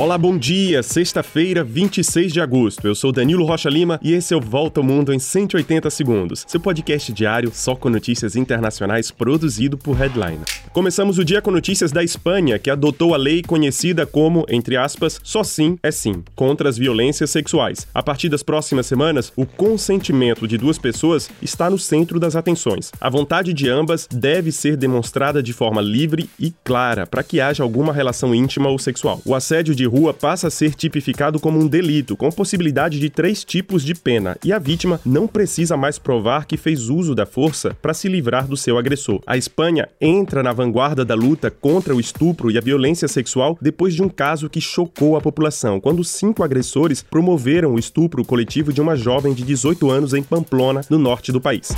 Olá, 0.00 0.18
bom 0.18 0.36
dia! 0.36 0.82
Sexta-feira, 0.82 1.62
26 1.62 2.32
de 2.32 2.40
agosto. 2.40 2.84
Eu 2.84 2.96
sou 2.96 3.12
Danilo 3.12 3.44
Rocha 3.44 3.70
Lima 3.70 4.00
e 4.02 4.12
esse 4.12 4.34
é 4.34 4.36
o 4.36 4.40
Volta 4.40 4.80
ao 4.80 4.84
Mundo 4.84 5.14
em 5.14 5.20
180 5.20 5.88
segundos, 5.88 6.44
seu 6.48 6.58
podcast 6.58 7.12
diário 7.12 7.52
só 7.54 7.76
com 7.76 7.88
notícias 7.88 8.34
internacionais 8.34 9.12
produzido 9.12 9.78
por 9.78 9.94
Headline. 9.94 10.40
Começamos 10.72 11.16
o 11.16 11.24
dia 11.24 11.40
com 11.40 11.52
notícias 11.52 11.92
da 11.92 12.02
Espanha, 12.02 12.58
que 12.58 12.70
adotou 12.70 13.14
a 13.14 13.16
lei 13.16 13.40
conhecida 13.40 14.04
como, 14.04 14.44
entre 14.48 14.76
aspas, 14.76 15.20
só 15.22 15.44
sim 15.44 15.78
é 15.80 15.92
sim, 15.92 16.24
contra 16.34 16.68
as 16.68 16.76
violências 16.76 17.30
sexuais. 17.30 17.86
A 17.94 18.02
partir 18.02 18.28
das 18.28 18.42
próximas 18.42 18.86
semanas, 18.86 19.32
o 19.36 19.46
consentimento 19.46 20.48
de 20.48 20.58
duas 20.58 20.76
pessoas 20.76 21.30
está 21.40 21.70
no 21.70 21.78
centro 21.78 22.18
das 22.18 22.34
atenções. 22.34 22.90
A 23.00 23.08
vontade 23.08 23.52
de 23.52 23.68
ambas 23.68 24.08
deve 24.10 24.50
ser 24.50 24.76
demonstrada 24.76 25.40
de 25.40 25.52
forma 25.52 25.80
livre 25.80 26.28
e 26.40 26.52
clara 26.64 27.06
para 27.06 27.22
que 27.22 27.40
haja 27.40 27.62
alguma 27.62 27.92
relação 27.92 28.34
íntima 28.34 28.68
ou 28.68 28.76
sexual. 28.76 29.22
O 29.24 29.36
assédio 29.36 29.72
de 29.72 29.83
de 29.84 29.88
rua 29.88 30.14
passa 30.14 30.48
a 30.48 30.50
ser 30.50 30.74
tipificado 30.74 31.38
como 31.38 31.60
um 31.60 31.68
delito, 31.68 32.16
com 32.16 32.30
possibilidade 32.30 32.98
de 32.98 33.10
três 33.10 33.44
tipos 33.44 33.84
de 33.84 33.94
pena, 33.94 34.34
e 34.42 34.50
a 34.50 34.58
vítima 34.58 34.98
não 35.04 35.26
precisa 35.26 35.76
mais 35.76 35.98
provar 35.98 36.46
que 36.46 36.56
fez 36.56 36.88
uso 36.88 37.14
da 37.14 37.26
força 37.26 37.76
para 37.82 37.92
se 37.92 38.08
livrar 38.08 38.48
do 38.48 38.56
seu 38.56 38.78
agressor. 38.78 39.20
A 39.26 39.36
Espanha 39.36 39.86
entra 40.00 40.42
na 40.42 40.54
vanguarda 40.54 41.04
da 41.04 41.14
luta 41.14 41.50
contra 41.50 41.94
o 41.94 42.00
estupro 42.00 42.50
e 42.50 42.56
a 42.56 42.62
violência 42.62 43.06
sexual 43.06 43.58
depois 43.60 43.94
de 43.94 44.02
um 44.02 44.08
caso 44.08 44.48
que 44.48 44.60
chocou 44.60 45.16
a 45.16 45.20
população, 45.20 45.78
quando 45.78 46.02
cinco 46.02 46.42
agressores 46.42 47.02
promoveram 47.02 47.74
o 47.74 47.78
estupro 47.78 48.24
coletivo 48.24 48.72
de 48.72 48.80
uma 48.80 48.96
jovem 48.96 49.34
de 49.34 49.42
18 49.42 49.90
anos 49.90 50.14
em 50.14 50.22
Pamplona, 50.22 50.80
no 50.88 50.98
norte 50.98 51.30
do 51.30 51.40
país. 51.42 51.74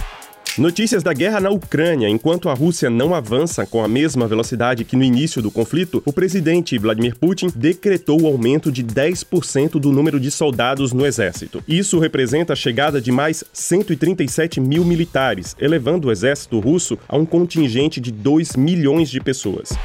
Notícias 0.59 1.03
da 1.03 1.13
guerra 1.13 1.39
na 1.39 1.51
Ucrânia. 1.51 2.09
Enquanto 2.09 2.49
a 2.49 2.55
Rússia 2.55 2.89
não 2.89 3.15
avança 3.15 3.67
com 3.67 3.85
a 3.85 3.89
mesma 3.89 4.27
velocidade 4.27 4.85
que 4.85 4.97
no 4.97 5.05
início 5.05 5.43
do 5.43 5.51
conflito, 5.51 6.03
o 6.07 6.13
presidente 6.15 6.79
Vladimir 6.79 7.15
Putin 7.15 7.53
decretou 7.55 8.23
o 8.23 8.27
aumento 8.27 8.73
de 8.73 8.83
10% 8.83 9.73
do 9.73 9.93
número 9.93 10.19
de 10.19 10.31
soldados 10.31 10.95
no 10.95 11.05
exército. 11.05 11.63
Isso 11.69 11.99
representa 11.99 12.55
a 12.55 12.57
chegada 12.57 13.03
de 13.03 13.13
mais 13.13 13.45
137 13.53 14.59
mil 14.59 14.83
militares, 14.83 15.55
elevando 15.61 16.09
o 16.09 16.11
exército 16.11 16.59
russo 16.59 16.99
a 17.07 17.19
um 17.19 17.27
contingente 17.27 18.01
de 18.01 18.11
2 18.11 18.57
milhões 18.57 19.11
de 19.11 19.21
pessoas. 19.21 19.77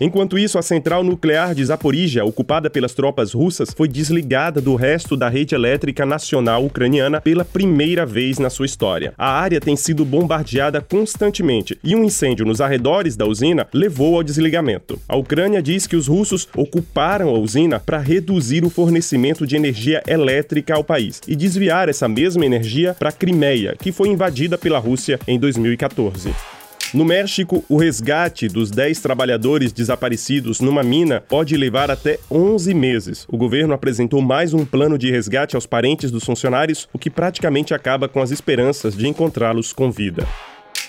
Enquanto 0.00 0.38
isso, 0.38 0.58
a 0.58 0.62
central 0.62 1.04
nuclear 1.04 1.54
de 1.54 1.64
Zaporizhia, 1.64 2.24
ocupada 2.24 2.70
pelas 2.70 2.94
tropas 2.94 3.32
russas, 3.32 3.70
foi 3.76 3.88
desligada 3.88 4.60
do 4.60 4.74
resto 4.74 5.16
da 5.16 5.28
rede 5.28 5.54
elétrica 5.54 6.04
nacional 6.04 6.64
ucraniana 6.64 7.20
pela 7.20 7.44
primeira 7.44 8.04
vez 8.04 8.38
na 8.38 8.50
sua 8.50 8.66
história. 8.66 9.12
A 9.16 9.30
área 9.30 9.60
tem 9.60 9.76
sido 9.76 10.04
bombardeada 10.04 10.80
constantemente 10.80 11.78
e 11.82 11.94
um 11.94 12.04
incêndio 12.04 12.46
nos 12.46 12.60
arredores 12.60 13.16
da 13.16 13.26
usina 13.26 13.66
levou 13.72 14.16
ao 14.16 14.22
desligamento. 14.22 14.98
A 15.08 15.16
Ucrânia 15.16 15.62
diz 15.62 15.86
que 15.86 15.96
os 15.96 16.06
russos 16.06 16.48
ocuparam 16.56 17.28
a 17.28 17.38
usina 17.38 17.78
para 17.78 17.98
reduzir 17.98 18.64
o 18.64 18.70
fornecimento 18.70 19.46
de 19.46 19.56
energia 19.56 20.02
elétrica 20.06 20.74
ao 20.74 20.84
país 20.84 21.20
e 21.26 21.36
desviar 21.36 21.88
essa 21.88 22.08
mesma 22.08 22.44
energia 22.44 22.94
para 22.98 23.10
a 23.10 23.12
Crimeia, 23.12 23.76
que 23.78 23.92
foi 23.92 24.08
invadida 24.08 24.58
pela 24.58 24.78
Rússia 24.78 25.18
em 25.26 25.38
2014. 25.38 26.51
No 26.94 27.06
México, 27.06 27.64
o 27.70 27.78
resgate 27.78 28.48
dos 28.48 28.70
10 28.70 29.00
trabalhadores 29.00 29.72
desaparecidos 29.72 30.60
numa 30.60 30.82
mina 30.82 31.22
pode 31.22 31.56
levar 31.56 31.90
até 31.90 32.18
11 32.30 32.74
meses. 32.74 33.26
O 33.30 33.38
governo 33.38 33.72
apresentou 33.72 34.20
mais 34.20 34.52
um 34.52 34.66
plano 34.66 34.98
de 34.98 35.10
resgate 35.10 35.56
aos 35.56 35.64
parentes 35.64 36.10
dos 36.10 36.22
funcionários, 36.22 36.86
o 36.92 36.98
que 36.98 37.08
praticamente 37.08 37.72
acaba 37.72 38.10
com 38.10 38.20
as 38.20 38.30
esperanças 38.30 38.94
de 38.94 39.08
encontrá-los 39.08 39.72
com 39.72 39.90
vida. 39.90 40.28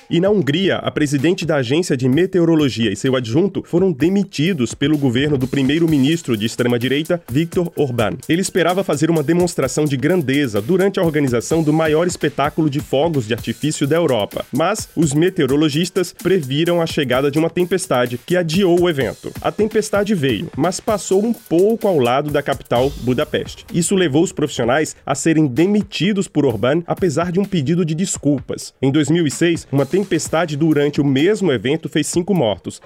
E 0.09 0.20
na 0.20 0.30
Hungria, 0.30 0.78
a 0.78 0.92
presidente 0.92 1.46
da 1.46 1.58
agência 1.58 1.96
de 1.96 2.09
meteorologia 2.09 2.92
e 2.92 2.96
seu 2.96 3.16
adjunto 3.16 3.64
foram 3.66 3.92
demitidos 3.92 4.73
pelo 4.73 4.98
governo 4.98 5.38
do 5.38 5.48
primeiro-ministro 5.48 6.36
de 6.36 6.45
extrema-direita, 6.45 7.22
Viktor 7.30 7.72
Orbán. 7.76 8.18
Ele 8.28 8.42
esperava 8.42 8.84
fazer 8.84 9.10
uma 9.10 9.23
demonstração 9.23 9.86
de 9.86 9.95
grandeza 9.95 10.62
durante 10.62 11.00
a 11.00 11.04
organização 11.04 11.64
do 11.64 11.72
maior 11.72 12.06
espetáculo 12.06 12.70
de 12.70 12.80
fogos 12.80 13.28
de 13.28 13.34
artifício 13.34 13.88
da 13.88 13.95
Europa, 13.95 14.45
mas 14.52 14.89
os 14.95 15.14
meteorologistas 15.14 16.14
previram 16.14 16.82
a 16.82 16.86
chegada 16.86 17.32
de 17.32 17.39
uma 17.39 17.50
tempestade 17.50 18.20
que 18.26 18.36
adiou 18.36 18.82
o 18.82 18.89
evento. 18.89 19.32
A 19.42 19.52
tempestade 19.52 20.14
veio, 20.14 20.50
mas 20.58 20.80
passou 20.80 21.23
um 21.23 21.33
pouco 21.33 21.88
ao 21.88 21.98
lado 21.98 22.30
da 22.30 22.42
capital, 22.42 22.92
Budapeste. 23.02 23.66
Isso 23.73 23.95
levou 23.95 24.23
os 24.23 24.32
profissionais 24.32 24.95
a 25.06 25.16
serem 25.16 25.48
demitidos 25.48 26.27
por 26.27 26.45
Orbán, 26.45 26.83
apesar 26.86 27.32
de 27.32 27.39
um 27.39 27.45
pedido 27.45 27.86
de 27.86 27.95
desculpas. 27.95 28.73
Em 28.82 28.92
2006, 28.92 29.67
uma 29.72 29.86
tempestade 29.93 30.58
durante 30.58 30.99
o 30.99 31.05
mesmo 31.05 31.52
evento 31.52 31.87
fez 31.87 32.08
cinco 32.08 32.33
mortos. 32.33 32.81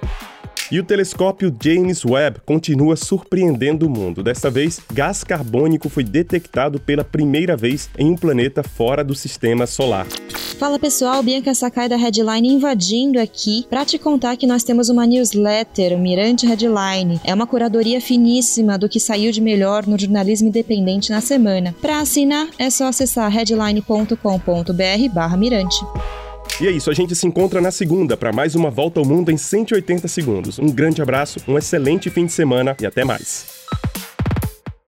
E 0.70 0.78
o 0.78 0.84
telescópio 0.84 1.56
James 1.64 2.04
Webb 2.04 2.42
continua 2.46 2.98
surpreendendo 2.98 3.88
o 3.88 3.90
mundo. 3.90 4.22
Desta 4.22 4.50
vez, 4.50 4.82
gás 4.92 5.24
carbônico 5.24 5.88
foi 5.88 6.04
detectado 6.04 6.82
pela 6.82 7.06
primeira 7.06 7.56
vez 7.56 7.90
em 7.98 8.12
um 8.12 8.18
planeta 8.18 8.62
fora 8.62 9.06
do 9.06 9.16
sistema 9.16 9.66
solar. 9.66 10.06
Fala 10.60 10.78
pessoal, 10.78 11.24
Bianca 11.24 11.54
Sakai 11.54 11.88
da 11.88 11.96
Headline 11.96 12.56
invadindo 12.56 13.22
aqui 13.22 13.66
para 13.70 13.86
te 13.86 13.98
contar 13.98 14.36
que 14.36 14.46
nós 14.46 14.66
temos 14.66 14.90
uma 14.90 15.08
newsletter, 15.08 15.94
o 15.94 16.00
Mirante 16.00 16.46
Headline. 16.46 17.22
É 17.24 17.34
uma 17.34 17.48
curadoria 17.48 18.02
finíssima 18.02 18.78
do 18.78 18.90
que 18.90 19.00
saiu 19.00 19.32
de 19.32 19.40
melhor 19.40 19.88
no 19.88 19.98
jornalismo 19.98 20.50
independente 20.50 21.10
na 21.10 21.22
semana. 21.22 21.74
Para 21.82 22.02
assinar, 22.02 22.50
é 22.60 22.70
só 22.70 22.88
acessar 22.88 23.32
headline.com.br/mirante. 23.32 26.27
E 26.60 26.68
é 26.68 26.72
isso, 26.72 26.90
a 26.90 26.94
gente 26.94 27.16
se 27.16 27.28
encontra 27.28 27.62
na 27.62 27.72
segunda 27.72 28.18
para 28.18 28.34
mais 28.34 28.56
uma 28.56 28.72
volta 28.72 29.00
ao 29.00 29.06
mundo 29.06 29.32
em 29.32 29.38
180 29.38 30.08
segundos. 30.08 30.58
Um 30.60 30.72
grande 30.72 31.02
abraço, 31.02 31.40
um 31.48 31.58
excelente 31.58 32.10
fim 32.10 32.26
de 32.26 32.32
semana 32.32 32.76
e 32.82 32.86
até 32.86 33.04
mais. 33.04 33.57